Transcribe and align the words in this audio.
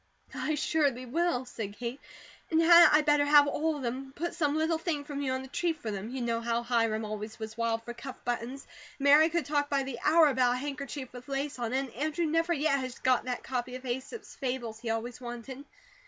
"I 0.33 0.55
surely 0.55 1.05
will," 1.05 1.45
said 1.45 1.77
Kate. 1.77 1.99
"And 2.49 2.59
hadn't 2.59 2.91
I 2.91 3.01
better 3.01 3.23
have 3.23 3.45
ALL 3.47 3.75
of 3.75 3.83
them, 3.83 3.97
and 3.97 4.15
put 4.15 4.33
some 4.33 4.55
little 4.57 4.79
thing 4.79 5.03
from 5.03 5.21
you 5.21 5.31
on 5.33 5.43
the 5.43 5.47
tree 5.47 5.73
for 5.73 5.91
them? 5.91 6.09
You 6.09 6.21
know 6.23 6.41
how 6.41 6.63
Hiram 6.63 7.05
always 7.05 7.37
was 7.37 7.55
wild 7.55 7.83
for 7.83 7.93
cuff 7.93 8.15
buttons, 8.25 8.65
and 8.97 9.01
Mary 9.05 9.29
could 9.29 9.45
talk 9.45 9.69
by 9.69 9.83
the 9.83 9.99
hour 10.03 10.25
about 10.29 10.55
a 10.55 10.57
handkerchief 10.57 11.13
with 11.13 11.27
lace 11.27 11.59
on 11.59 11.71
it, 11.71 11.77
and 11.81 11.91
Andrew 11.93 12.25
never 12.25 12.51
yet 12.51 12.79
has 12.79 12.97
got 12.97 13.25
that 13.25 13.43
copy 13.43 13.75
of 13.75 13.85
'Aesop's 13.85 14.33
Fables,' 14.33 14.79
he 14.79 14.89
always 14.89 15.21
wanted. 15.21 15.65